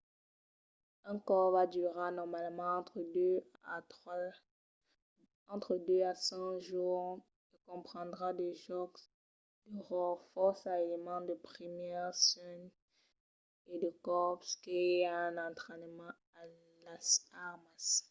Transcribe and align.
un 1.11 1.17
cors 1.27 1.51
va 1.57 1.63
durar 1.75 2.07
normalament 2.19 2.73
entre 5.53 5.77
2 5.89 6.01
a 6.09 6.13
5 6.27 6.53
jorns 6.69 7.21
e 7.53 7.55
comprendrà 7.71 8.27
de 8.39 8.47
jòcs 8.65 9.01
de 9.71 9.77
ròtle 9.87 10.23
fòrça 10.33 10.69
elements 10.85 11.27
de 11.29 11.35
primièrs 11.49 12.19
suènhs 12.29 12.73
e 13.71 13.73
de 13.83 13.91
còps 14.07 14.47
que 14.63 14.75
i 14.95 14.99
a 15.15 15.17
un 15.31 15.37
entrainament 15.49 16.17
a 16.39 16.41
las 16.85 17.07
armas 17.49 17.85